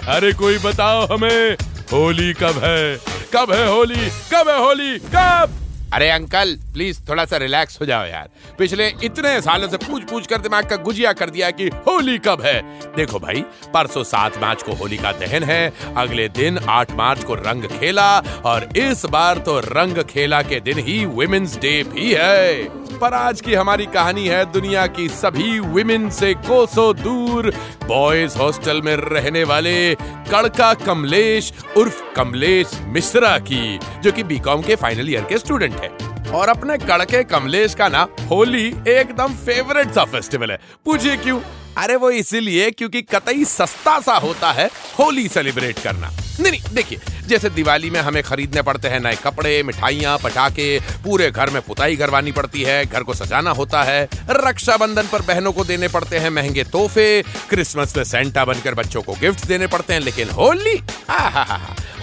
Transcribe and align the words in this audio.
अरे 0.08 0.32
कोई 0.32 0.58
बताओ 0.58 1.06
हमें, 1.06 1.56
होली 1.92 2.32
कब 2.32 2.60
है? 2.64 2.96
कब 3.34 3.52
है 3.52 3.68
होली? 3.68 4.10
कब 4.34 4.48
है 4.48 4.58
होली? 4.58 4.98
कब? 4.98 5.58
अरे 5.92 6.10
अंकल 6.10 6.58
प्लीज़ 6.72 7.00
थोड़ा 7.08 7.24
सा 7.24 7.36
रिलैक्स 7.36 7.80
हो 7.80 7.86
जाओ 7.86 8.06
यार। 8.06 8.28
पिछले 8.58 8.88
इतने 8.88 9.40
सालों 9.40 9.68
से 9.68 9.76
पूछ 9.76 10.02
पूछ 10.02 10.26
कर 10.26 10.36
दिमाग 10.36 10.64
का 10.64 10.76
गुजिया 10.76 11.12
कर 11.12 11.30
दिया 11.30 11.50
कि 11.50 11.66
होली 11.66 12.18
कब 12.18 12.42
है। 12.42 12.62
देखो 12.96 13.18
भाई, 13.18 13.44
परसों 13.74 14.04
सात 14.04 14.38
मार्च 14.38 14.62
को 14.62 14.72
होली 14.72 14.96
का 14.96 15.12
दहन 15.12 15.42
है, 15.42 15.72
अगले 15.96 16.28
दिन 16.28 16.58
आठ 16.58 16.92
मार्च 16.92 17.24
को 17.24 17.34
रंग 17.34 17.64
खेला, 17.64 18.18
और 18.18 18.68
इस 18.76 19.04
बार 19.04 19.38
तो 19.38 19.58
रंग 19.58 20.02
खेला 20.04 20.42
के 20.42 20.60
दिन 20.60 20.78
ही 20.78 21.04
वुमेन्स 21.04 21.56
डे 21.56 21.82
भी 21.82 22.14
है। 22.18 22.81
पर 23.02 23.14
आज 23.14 23.40
की 23.40 23.54
हमारी 23.54 23.86
कहानी 23.86 24.26
है 24.26 24.52
दुनिया 24.52 24.86
की 24.86 25.08
सभी 25.08 25.60
विमेन 25.60 26.10
से 26.10 26.34
कोसों 26.34 26.96
दूर। 26.96 27.50
बॉयज़ 27.86 28.38
हॉस्टल 28.38 28.82
में 28.82 28.96
रहने 28.96 29.44
वाले 29.44 29.94
कड़का 30.30 30.74
कमलेश 30.74 31.52
उर्फ़ 31.76 32.02
कमलेश 32.16 32.78
मिश्रा 32.82 33.38
की, 33.38 33.78
जो 33.78 34.12
कि 34.12 34.22
बीकॉम 34.22 34.62
के 34.62 34.76
फाइनल 34.76 35.10
ईयर 35.10 35.24
के 35.24 35.38
स्टूडेंट 35.38 35.74
है। 35.74 35.88
और 36.30 36.48
अपने 36.48 36.78
कड़के 36.78 37.24
कमलेश 37.24 37.74
का 37.74 37.88
ना 37.88 38.06
होली 38.30 38.66
एकदम 38.88 39.34
फेवरेट 39.34 39.90
सा 39.90 40.04
फेस्टिवल 40.04 40.50
है। 40.50 40.60
पूछिए 40.84 41.16
क्यों? 41.16 41.40
अरे 41.78 41.96
वो 41.96 42.10
इसीलिए 42.10 42.70
क्योंकि 42.70 43.02
कतई 43.02 43.44
सस्ता 43.44 44.00
सा 44.00 44.14
होता 44.14 44.52
है 44.52 44.70
होली 44.98 45.28
सेलिब्रेट 45.28 45.78
करना। 45.78 46.10
नहीं 46.40 46.50
नहीं, 46.50 46.74
देखिए, 46.74 47.00
जैसे 47.26 47.50
दिवाली 47.50 47.90
में 47.90 48.00
हमें 48.00 48.22
खरीदने 48.22 48.62
पड़ते 48.62 48.88
हैं 48.88 49.00
नए 49.00 49.16
कपड़े, 49.24 49.62
मिठाइयाँ, 49.62 50.18
पटाखे, 50.18 50.80
पूरे 51.04 51.30
घर 51.30 51.50
में 51.50 51.62
पुताई 51.62 51.96
करवानी 51.96 52.32
पड़ती 52.32 52.62
है, 52.62 52.86
घर 52.86 53.02
को 53.02 53.14
सजाना 53.14 53.50
होता 53.50 53.82
है, 53.82 54.08
रक्षाबंधन 54.30 55.08
पर 55.12 55.22
बहनों 55.22 55.52
को 55.52 55.64
देने 55.64 55.88
पड़ते 55.88 56.18
हैं 56.18 56.30
महँगे 56.30 56.64
तोहफे, 56.64 57.22
क्रिसमस 57.50 57.96
में 57.96 58.04
सेंटा 58.04 58.44
बनकर 58.44 58.74
बच्चों 58.74 59.02
को 59.02 59.12
गिफ्ट 59.12 59.46
देने 59.46 59.66
पड़ते 59.66 59.92
हैं, 59.92 60.00
लेकिन 60.00 60.30
होली? 60.30 60.76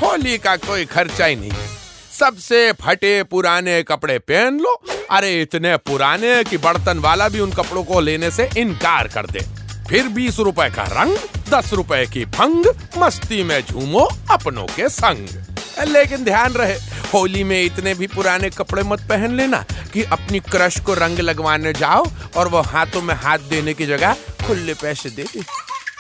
होली 0.01 0.37
का 0.37 0.55
कोई 0.55 0.85
खर्चा 0.85 1.25
ही 1.25 1.35
नहीं। 1.35 1.51
सबसे 2.19 2.71
फटे 2.71 3.23
पुराने 3.23 3.83
कपड़े 3.83 4.19
पहन 4.19 4.59
लो। 4.59 4.81
अरे, 5.11 5.41
इतने 5.41 5.77
पुराने 5.77 6.43
कि 6.43 6.57
बर्तन 6.57 6.99
वाला 6.99 7.29
भी 7.29 7.39
उन 7.39 7.51
कपड़ों 7.51 7.83
को 7.83 7.99
लेने 7.99 8.31
से 8.31 8.49
इनकार 8.57 9.07
कर 9.07 9.25
दे। 9.25 9.39
फिर 9.89 10.07
बीस 10.07 10.39
रुपए 10.39 10.69
का 10.69 10.83
रंग 10.83 11.17
दस 11.49 11.73
रुपए 11.73 12.05
की 12.05 12.25
भंग 12.25 12.65
मस्ती 12.97 13.43
में 13.43 13.61
झूमो 13.61 14.09
अपनों 14.31 14.65
के 14.65 14.89
संग। 14.89 15.27
लेकिन 15.87 16.23
ध्यान 16.23 16.53
रहे, 16.53 16.73
होली 17.13 17.43
में 17.43 17.63
इतने 17.63 17.93
भी 17.93 18.07
पुराने 18.07 18.49
कपड़े 18.49 18.83
मत 18.83 18.99
पहन 18.99 19.35
लेना 19.35 19.63
कि 19.93 20.03
अपनी 20.03 20.39
क्रश 20.39 20.79
को 20.79 20.93
रंग 20.93 21.19
लगवाने 21.19 21.73
जाओ 21.73 22.05
और 22.37 22.47
वो 22.47 22.61
हाथों 22.61 23.01
में 23.01 23.15
हाथ 23.15 23.37
देने 23.37 23.73
की 23.73 23.85
जगह 23.85 24.13
खुले 24.47 24.73
पैसे 24.73 25.09
दे 25.09 25.23
दे। 25.23 25.43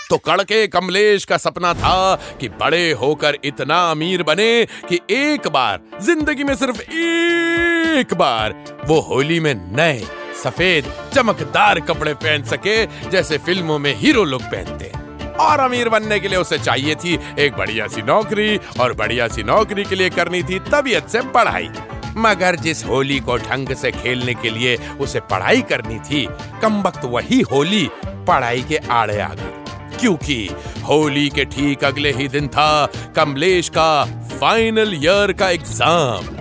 तो 0.09 0.17
कड़के 0.17 0.67
कमलेश 0.67 1.25
का 1.25 1.37
सपना 1.37 1.73
था 1.73 2.15
कि 2.39 2.49
बड़े 2.49 2.91
होकर 2.91 3.37
इतना 3.43 3.79
अमीर 3.91 4.23
बने 4.23 4.65
कि 4.89 4.99
एक 5.09 5.47
बार, 5.47 5.79
ज़िंदगी 6.01 6.43
में 6.43 6.55
सिर्फ़ 6.55 6.81
एक 6.81 8.13
बार, 8.13 8.63
वो 8.87 8.99
होली 8.99 9.39
में 9.39 9.53
नए, 9.75 10.07
सफ़ेद, 10.43 10.93
चमकदार 11.13 11.79
कपड़े 11.79 12.13
पहन 12.13 12.43
सके, 12.43 12.85
जैसे 13.09 13.37
फ़िल्मों 13.37 13.79
में 13.79 13.95
हीरो 13.95 14.23
लोग 14.23 14.41
पहनते 14.41 15.08
और 15.39 15.59
अमीर 15.59 15.89
बनने 15.89 16.19
के 16.19 16.27
लिए 16.27 16.37
उसे 16.37 16.57
चाहिए 16.59 16.95
थी 16.95 17.19
एक 17.39 17.53
बढ़िया 17.57 17.87
सी 17.87 18.01
नौकरी 18.01 18.57
और 18.79 18.93
बढ़िया 18.93 19.27
सी 19.27 19.43
नौकरी 19.43 19.83
के 19.83 19.95
लिए 19.95 20.09
करनी 20.09 20.43
थी 20.43 20.59
तबीयत 20.71 21.07
से 21.09 21.21
पढ़ाई। 21.31 21.69
मगर 22.17 22.55
जिस 22.55 22.85
होली 22.85 23.19
को 23.19 23.37
ढंग 23.37 23.73
से 23.75 23.91
खेलने 23.91 24.33
के 24.33 24.49
लिए 24.49 24.75
उसे 24.99 25.19
पढ़ाई 25.31 25.61
करनी 25.61 25.99
थी, 25.99 26.27
कम 26.61 26.81
वक्त 26.81 27.05
वही 27.05 27.39
होली 27.41 27.89
पढ़ाई 28.27 28.61
के 28.61 28.77
आड़े 28.91 29.19
आ 29.19 29.33
गई। 29.33 29.97
क्योंकि 29.97 30.49
होली 30.83 31.27
के 31.29 31.45
ठीक 31.45 31.83
अगले 31.83 32.11
ही 32.11 32.27
दिन 32.27 32.47
था 32.47 32.85
कमलेश 33.15 33.69
का 33.69 34.03
फाइनल 34.31 34.93
ईयर 34.95 35.33
का 35.33 35.49
एग्ज़ाम। 35.49 36.37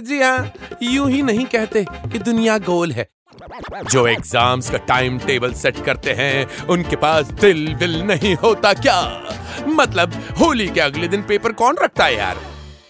जी 0.00 0.20
हाँ 0.20 0.52
यूँ 0.82 1.10
ही 1.10 1.22
नहीं 1.22 1.44
कहते 1.46 1.84
कि 1.84 2.18
दुनिया 2.18 2.58
गोल 2.58 2.92
है। 2.92 3.08
जो 3.84 4.06
एग्ज़ाम्स 4.06 4.70
का 4.70 4.78
टाइम 4.86 5.18
टेबल 5.18 5.52
सेट 5.54 5.84
करते 5.84 6.12
हैं 6.12 6.66
उनके 6.66 6.96
पास 6.96 7.26
दिल 7.40 7.74
विल 7.74 8.00
नहीं 8.02 8.34
होता 8.36 8.72
क्या? 8.76 9.00
मतलब 9.68 10.12
होली 10.40 10.66
के 10.68 10.80
अगले 10.80 11.08
दिन 11.08 11.22
पेपर 11.22 11.52
कौन 11.54 11.76
रखता 11.82 12.04
है 12.04 12.16
यार? 12.16 12.36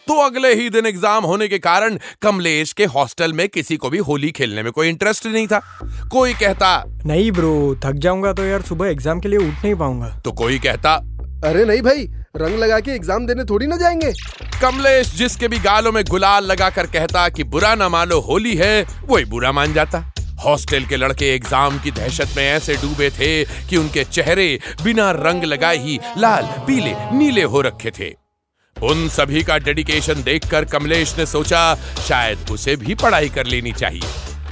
तो 0.09 0.17
अगले 0.21 0.53
ही 0.55 0.69
दिन 0.71 0.87
एग्ज़ाम 0.87 1.25
होने 1.25 1.49
के 1.49 1.59
कारण 1.59 1.99
कमलेश 2.23 2.73
के 2.73 2.85
हॉस्टल 2.87 3.33
में 3.33 3.49
किसी 3.49 3.77
को 3.77 3.91
भी 3.91 3.99
होली 4.01 4.31
खेलने 4.31 4.63
में 4.63 4.73
कोई 4.73 4.89
इंटरेस्ट 4.89 5.27
नहीं 5.27 5.47
था। 5.47 5.61
कोई 6.13 6.35
कहता 6.35 6.73
नहीं 7.07 7.31
ब्रो 7.33 7.55
थक 7.85 7.95
जाऊँगा 7.97 8.33
तो 8.33 8.45
यार 8.45 8.63
सुबह 8.63 8.89
एग्ज़ाम 8.89 9.21
के 9.21 9.29
लिए 9.29 9.39
उठ 9.39 9.65
नहीं 9.65 9.75
पाऊँगा। 9.75 10.09
तो 10.25 10.33
कोई 10.35 10.59
कहता 10.59 10.95
अरे 11.45 11.65
नहीं 11.65 11.83
भाई 11.83 12.09
रंग 12.37 12.59
लगा 12.59 12.79
के 12.81 12.91
एग्ज़ाम 12.91 13.27
देने 13.27 13.45
थोड़ी 13.45 13.67
ना 13.67 13.77
जाएँगे। 13.77 14.13
कमलेश 14.63 15.15
जिसके 15.15 15.49
भी 15.49 15.59
गालों 15.59 15.93
में 15.93 16.05
गुलाल 16.05 16.45
लगा 16.45 16.71
कर 16.71 16.87
कहता 16.89 17.29
कि 17.29 17.45
बुरा 17.47 17.75
ना 17.75 17.89
मानो 17.89 18.21
होली 18.21 18.55
है 18.57 18.87
वही 19.05 19.25
बुरा 19.27 19.53
मान 19.53 19.73
जाता। 19.73 20.05
हॉस्टल 20.45 20.85
के 20.85 20.97
लड़के 20.97 21.35
एग्ज़ाम 21.35 21.79
की 21.79 21.91
दहशत 21.91 22.37
में 22.37 22.43
ऐसे 22.45 22.75
डूबे 22.77 23.11
थे 23.11 23.45
कि 23.69 23.77
उनके 23.77 24.05
चेहरे 24.05 24.59
बिना 24.85 25.11
रंग 25.11 25.45
लगाए 25.45 25.79
ही 25.79 25.99
लाल, 26.19 26.47
पीले, 26.67 26.95
नीले 27.13 27.43
हो 27.43 27.61
रखे 27.61 27.91
थे। 27.91 28.15
उन 28.77 29.09
सभी 29.09 29.43
का 29.43 29.59
डेडिकेशन 29.59 30.23
देखकर 30.23 30.65
कमलेश 30.65 31.17
ने 31.19 31.27
सोचा, 31.27 31.75
शायद 32.09 32.51
उसे 32.51 32.77
भी 32.77 32.95
पढ़ाई 32.95 33.29
कर 33.29 33.47
लेनी 33.47 33.73
चाहिए। 33.73 34.09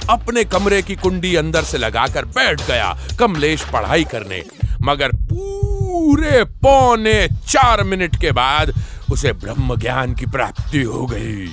अपने 0.09 0.43
कमरे 0.43 0.81
की 0.81 0.95
कुंडी 0.95 1.35
अंदर 1.35 1.63
से 1.63 1.77
लगाकर 1.77 2.25
बैठ 2.27 2.61
गया 2.67 2.97
कमलेश 3.19 3.63
पढ़ाई 3.63 4.03
करने। 4.03 4.43
मगर 4.81 5.11
पूरे 5.23 6.43
पौने 6.63 7.27
चार 7.47 7.83
मिनट 7.83 8.15
के 8.15 8.31
बाद 8.31 8.73
उसे 9.11 9.33
ब्रह्म 9.33 9.75
ज्ञान 9.75 10.13
की 10.15 10.25
प्राप्ति 10.25 10.81
हो 10.83 11.05
गई। 11.05 11.47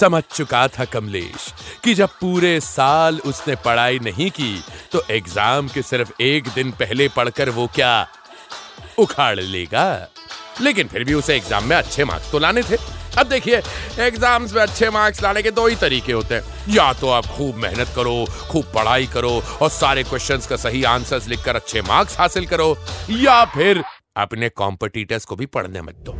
समझ 0.00 0.22
चुका 0.24 0.66
था 0.68 0.84
कमलेश 0.86 1.52
कि 1.84 1.94
जब 1.94 2.08
पूरे 2.20 2.58
साल 2.60 3.20
उसने 3.26 3.54
पढ़ाई 3.64 3.98
नहीं 4.02 4.30
की 4.30 4.62
तो 4.92 5.02
एग्ज़ाम 5.10 5.68
के 5.68 5.82
सिर्फ़ 5.84 6.22
एक 6.22 6.48
दिन 6.54 6.70
पहले 6.72 7.08
पढ़कर 7.08 7.50
वो 7.50 7.66
क्या 7.74 8.06
उखाड़ 8.98 9.40
लेगा? 9.40 10.08
लेकिन 10.60 10.88
फिर 10.88 11.04
भी 11.04 11.14
उसे 11.14 11.36
एग्ज़ाम 11.36 11.64
में 11.64 11.76
अच्छे 11.76 12.04
मार्क्स 12.04 12.30
तो 12.32 12.38
लाने 12.38 12.62
थे। 12.62 12.76
अब 13.18 13.26
देखिए, 13.28 13.60
एग्ज़ाम्स 14.00 14.52
में 14.54 14.60
अच्छे 14.62 14.88
मार्क्स 14.90 15.22
लाने 15.22 15.42
के 15.42 15.50
दो 15.50 15.66
ही 15.66 15.76
तरीके 15.76 16.12
होते 16.12 16.34
हैं। 16.34 16.74
या 16.74 16.92
तो 16.92 17.08
आप 17.10 17.26
खूब 17.26 17.56
मेहनत 17.56 17.92
करो, 17.96 18.24
खूब 18.50 18.72
पढ़ाई 18.74 19.06
करो 19.06 19.30
और 19.62 19.70
सारे 19.70 20.02
क्वेश्चंस 20.04 20.46
का 20.46 20.56
सही 20.58 20.82
आंसर्स 20.86 21.28
लिखकर 21.28 21.56
अच्छे 21.56 21.82
मार्क्स 21.82 22.18
हासिल 22.18 22.46
करो, 22.46 22.76
या 23.10 23.44
फिर 23.54 23.82
अपने 24.16 24.48
कॉम्पिटिटर्स 24.48 25.24
को 25.24 25.36
भी 25.36 25.46
पढ़ने 25.48 25.82
मत 25.82 25.96
दो। 26.00 26.18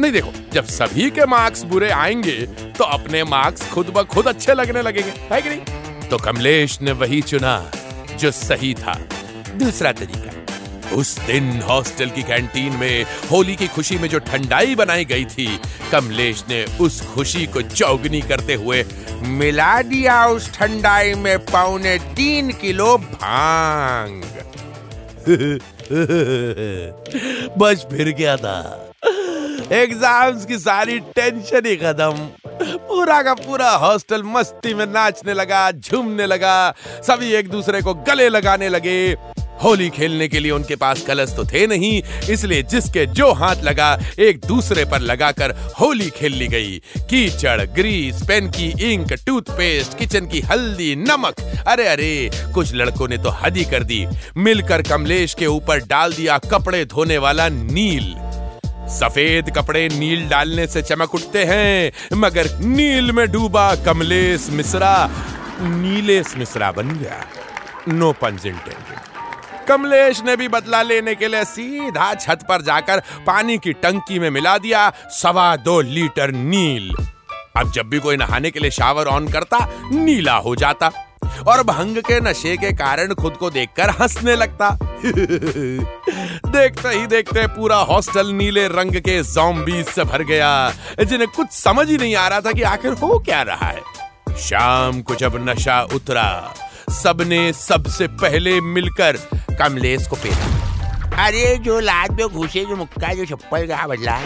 नहीं 0.00 0.12
देखो, 0.12 0.32
जब 0.52 0.64
सभी 0.64 1.10
के 1.10 1.26
मार्क्स 1.26 1.62
बुरे 1.62 1.90
आएँगे 1.90 2.46
तो 2.78 2.84
अपने 2.84 3.24
मार्क्स 3.24 3.70
खुद 3.70 3.86
ब 3.86 4.02
खुद 4.02 4.26
अच्छे 4.26 4.54
लगने 4.54 4.82
लगेंगे, 4.82 5.10
है 5.10 5.42
कि 5.42 5.48
नहीं? 5.48 6.08
तो 6.08 6.16
कमलेश 6.16 6.82
ने 6.82 6.92
वही 6.92 7.22
चुना, 7.22 7.70
जो 8.20 8.30
सही 8.30 8.74
था। 8.74 9.08
दूसरा 9.54 9.92
तरीका, 9.92 10.32
उस 10.96 11.18
दिन 11.18 11.62
हॉस्टल 11.62 12.10
की 12.10 12.22
कैंटीन 12.22 12.72
में, 12.72 13.06
होली 13.30 13.56
की 13.56 13.66
खुशी 13.66 13.98
में 13.98 14.08
जो 14.08 14.18
ठंडाई 14.18 14.74
बनाई 14.74 15.04
गई 15.04 15.24
थी, 15.24 15.60
कमलेश 15.92 16.44
ने 16.48 16.64
उस 16.64 17.06
खुशी 17.06 17.46
को 17.46 17.62
चौगनी 17.62 18.20
करते 18.20 18.54
हुए, 18.54 18.86
मिला 19.22 19.82
दिया 19.82 20.26
उस 20.26 20.54
ठंडाई 20.54 21.14
में 21.14 21.38
पौने 21.38 21.98
तीन 21.98 22.52
किलो 22.52 22.98
भाँग। 22.98 24.22
बस 27.58 27.86
फिर 27.90 28.08
गया 28.08 28.36
था? 28.36 28.81
एग्ज़ाम्स 29.72 30.44
की 30.46 30.58
सारी 30.58 30.98
टेंशन 31.16 31.66
ही 31.66 31.76
खत्म। 31.76 32.12
पूरा 32.62 33.20
का 33.22 33.34
पूरा 33.34 33.70
हॉस्टल 33.76 34.22
मस्ती 34.22 34.74
में 34.74 34.86
नाचने 34.86 35.34
लगा, 35.34 35.70
झूमने 35.70 36.26
लगा, 36.26 36.74
सभी 37.02 37.32
एक 37.32 37.48
दूसरे 37.50 37.80
को 37.82 37.94
गले 38.08 38.28
लगाने 38.28 38.68
लगे। 38.68 39.14
होली 39.62 39.88
खेलने 39.90 40.26
के 40.28 40.40
लिए 40.40 40.50
उनके 40.50 40.76
पास 40.76 41.02
कलश 41.02 41.32
तो 41.36 41.44
थे 41.44 41.66
नहीं, 41.66 42.02
इसलिए 42.30 42.62
जिसके 42.62 43.04
जो 43.08 43.30
हाथ 43.32 43.62
लगा, 43.64 43.98
एक 44.18 44.40
दूसरे 44.46 44.84
पर 44.84 45.00
लगाकर 45.00 45.54
होली 45.80 46.08
खेल 46.10 46.32
ली 46.32 46.48
गई। 46.48 46.78
कीचड़ 47.10 47.64
ग्रीस 47.74 48.22
पेन 48.22 48.50
की 48.50 48.68
इंक 48.92 49.12
टूथपेस्ट 49.26 49.98
किचन 49.98 50.26
की 50.26 50.40
हल्दी, 50.42 50.94
नमक। 50.98 51.40
अरे 51.66 51.86
अरे, 51.88 52.30
कुछ 52.54 52.74
लड़कों 52.74 53.08
ने 53.08 53.18
तो 53.18 53.30
हद 53.42 53.64
कर 53.70 53.82
दी। 53.82 54.06
मिलकर 54.36 54.82
कमलेश 54.82 55.34
के 55.34 55.46
ऊपर 55.46 55.84
डाल 55.86 56.12
दिया 56.12 56.38
कपड़े 56.50 56.84
धोने 56.84 57.18
वाला 57.18 57.48
नील। 57.48 58.14
सफ़ेद 58.92 59.50
कपड़े 59.50 59.88
नील 59.88 60.28
डालने 60.28 60.66
से 60.66 60.82
चमक 60.82 61.14
उठते 61.14 61.44
हैं, 61.44 61.92
मगर 62.16 62.58
नील 62.60 63.12
में 63.12 63.32
डूबा 63.32 63.74
कमलेश 63.76 64.48
मिश्रा, 64.50 65.10
नीलेश 65.60 66.34
मिश्रा 66.36 66.72
बन 66.72 66.88
गया। 66.88 67.26
नो 67.88 68.12
पंज 68.12 68.52
कमलेश 69.68 70.22
ने 70.24 70.36
भी 70.36 70.48
बदला 70.48 70.82
लेने 70.82 71.14
के 71.14 71.28
लिए 71.28 71.44
सीधा 71.44 72.14
छत 72.14 72.38
पर 72.48 72.62
जाकर 72.62 73.02
पानी 73.26 73.58
की 73.58 73.72
टंकी 73.72 74.18
में 74.18 74.30
मिला 74.30 74.58
दिया 74.58 74.92
सवा 75.10 75.56
दो 75.56 75.80
लीटर 75.80 76.30
नील। 76.30 76.94
अब 77.56 77.72
जब 77.72 77.88
भी 77.88 77.98
कोई 77.98 78.16
नहाने 78.16 78.50
के 78.50 78.60
लिए 78.60 78.70
शावर 78.70 79.06
ऑन 79.06 79.28
करता, 79.28 79.68
नीला 79.92 80.34
हो 80.34 80.56
जाता 80.56 80.90
और 81.46 81.62
भंग 81.62 81.96
के 81.98 82.20
नशे 82.20 82.56
के 82.56 82.72
कारण 82.72 83.14
खुद 83.14 83.32
को 83.32 83.50
देखकर 83.50 83.90
हंसने 83.90 84.36
लगता। 84.36 84.78
देखते 86.52 86.88
ही 86.88 87.06
देखते 87.06 87.46
पूरा 87.48 87.76
हॉस्टल 87.88 88.32
नीले 88.34 88.66
रंग 88.68 88.94
के 89.00 89.22
जॉम्बीज 89.24 89.86
से 89.86 90.04
भर 90.04 90.22
गया। 90.24 90.50
जिन्हें 91.00 91.28
कुछ 91.30 91.50
समझ 91.52 91.88
ही 91.90 91.96
नहीं 91.96 92.14
आ 92.16 92.26
रहा 92.28 92.40
था 92.40 92.52
कि 92.52 92.62
आखिर 92.68 92.92
हो 92.94 93.18
क्या 93.20 93.42
रहा 93.44 93.68
है। 93.68 94.36
शाम 94.40 95.00
को 95.02 95.14
जब 95.14 95.36
नशा 95.48 95.80
उतरा 95.94 96.54
सबने 96.92 97.52
सबसे 97.54 98.06
पहले 98.20 98.60
मिलकर 98.62 99.16
कमलेश 99.58 100.06
को 100.06 100.16
पेला 100.16 101.24
अरे 101.24 101.56
जो 101.58 101.78
लाद 101.80 102.12
में 102.12 102.26
घुसे 102.28 102.64
जो 102.64 102.76
मुक्का 102.76 103.12
जो 103.14 103.24
चप्पल 103.26 103.66
का 103.66 103.86
बदला। 103.86 104.16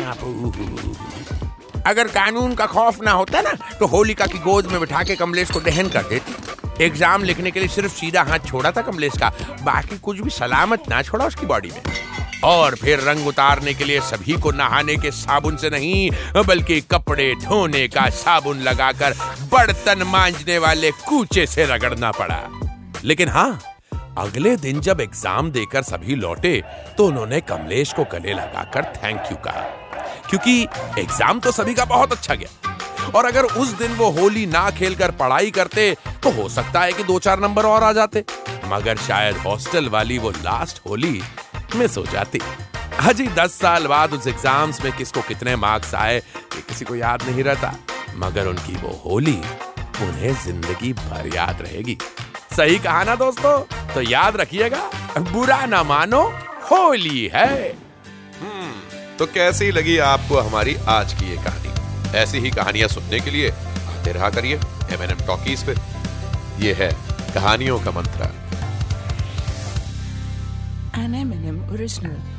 अगर 1.87 2.08
कानून 2.08 2.55
का 2.55 2.67
खौफ 2.67 3.00
ना 3.02 3.12
होता 3.12 3.40
ना 3.43 3.52
तो 3.81 3.87
होलिका 3.87 4.26
की 4.26 4.38
गोद 4.40 4.67
में 4.67 4.79
बिठा 4.81 5.02
के 5.02 5.17
कमलेश 5.17 5.50
को 5.50 5.61
दहन 5.61 5.88
कर 5.88 6.02
देते। 6.05 6.84
एग्ज़ाम 6.84 7.22
लिखने 7.25 7.50
के 7.50 7.61
लिए 7.61 7.69
सिर्फ़ 7.69 7.93
सीधा 7.93 8.22
हाथ 8.22 8.46
छोड़ा 8.46 8.70
था 8.70 8.82
कमलेश 8.82 9.12
का। 9.20 9.29
बाकी 9.62 9.99
कुछ 9.99 10.20
भी 10.20 10.31
सलामत 10.31 10.88
ना 10.90 11.02
छोड़ा 11.02 11.26
उसकी 11.26 11.46
बॉडी 11.46 11.70
में। 11.70 11.82
और 12.46 12.75
फिर 12.76 13.00
रंग 13.00 13.26
उतारने 13.26 13.75
के 13.75 13.84
लिए 13.84 14.00
सभी 14.02 14.32
को 14.40 14.50
नहाने 14.52 14.96
के 14.96 15.10
साबुन 15.12 15.56
से 15.56 15.70
नहीं, 15.70 16.10
बल्कि 16.38 16.81
कपड़े 16.90 17.34
धोने 17.43 17.87
का 17.88 18.08
साबुन 18.14 18.60
लगाकर 18.62 19.14
बर्तन 19.52 20.02
मांजने 20.08 20.58
वाले 20.58 20.90
कूचे 21.00 21.46
से 21.46 21.64
रगड़ना 21.66 22.10
पड़ा। 22.12 22.43
लेकिन 23.04 23.28
हाँ 23.28 23.58
अगले 24.19 24.56
दिन 24.56 24.81
जब 24.81 25.00
एग्ज़ाम 25.00 25.50
देकर 25.50 25.82
सभी 25.84 26.14
लौटे 26.16 26.62
तो 26.98 27.06
उन्होंने 27.06 27.40
कमलेश 27.43 27.93
को 27.93 28.04
गले 28.12 28.32
लगाकर 28.34 28.84
थैंक 28.94 29.32
यू 29.32 29.37
कहा। 29.44 29.62
क्योंकि 30.31 30.62
एग्ज़ाम 30.98 31.40
तो 31.40 31.52
सभी 31.52 31.75
का 31.75 31.84
बहुत 31.87 32.12
अच्छा 32.12 32.34
गया। 32.34 33.10
और 33.10 33.26
अगर 33.26 33.44
उस 33.44 33.72
दिन 33.78 33.93
वो 33.96 34.10
होली 34.12 34.46
ना 34.46 34.70
खेलकर 34.78 35.10
पढ़ाई 35.19 35.50
करते 35.50 35.94
तो 36.22 36.31
हो 36.32 36.48
सकता 36.48 36.81
है 36.81 36.93
कि 36.93 37.04
दो 37.04 37.19
चार 37.19 37.40
नंबर 37.40 37.66
और 37.66 37.82
आ 37.82 37.93
जाते। 37.93 38.25
मगर 38.69 38.96
शायद 38.98 39.37
हॉस्टल 39.37 39.88
वाली 39.88 40.19
वो 40.19 40.31
लास्ट 40.32 40.81
होली 40.88 41.20
मिस 41.74 41.96
हो 41.96 42.04
जाती। 42.04 42.40
अजी 43.00 43.26
दस 43.28 43.52
साल 43.52 43.86
बाद 43.86 44.12
उस 44.14 44.26
एग्ज़ाम्स 44.26 44.82
में 44.84 44.92
किसको 44.92 45.20
कितने 45.22 45.56
मार्क्स 45.56 45.94
आए, 45.94 46.16
ये 46.16 46.60
किसी 46.60 46.84
को 46.84 46.94
याद 46.96 47.22
नहीं 47.22 47.44
रहता। 47.44 47.74
मगर 48.16 48.46
उनकी 48.46 48.76
वो 48.76 48.92
होली, 49.04 49.36
उन्हें 50.02 50.34
ज़िंदगी 50.44 50.92
भर 50.92 51.34
याद 51.34 51.62
रहेगी। 51.62 51.96
सही 52.56 52.78
कहा 52.78 53.02
ना 53.04 53.14
दोस्तों? 53.14 53.58
तो 53.94 54.02
याद 54.02 54.36
रखिएगा, 54.36 54.80
बुरा 55.18 55.64
ना 55.66 55.82
मानो, 55.82 56.22
होली 56.70 57.30
है। 57.34 57.74
तो 59.19 59.26
कैसी 59.26 59.70
लगी 59.70 59.96
आपको 59.98 60.38
हमारी 60.38 60.76
आज 60.88 61.12
की 61.12 61.30
ये 61.30 61.36
कहानी? 61.36 62.19
ऐसी 62.19 62.38
ही 62.38 62.50
कहानियाँ 62.50 62.88
सुनने 62.88 63.20
के 63.20 63.30
लिए 63.30 63.50
आते 63.50 64.12
रहा 64.12 64.30
करिए 64.30 64.56
एम 64.92 65.02
एन 65.02 65.10
एम 65.10 65.26
टॉकीज 65.26 65.62
पे। 65.66 65.74
ये 66.64 66.72
है 66.72 66.90
कहानियों 67.34 67.78
का 67.80 67.90
मंत्र। 67.90 68.28
prisoner. 71.86 72.35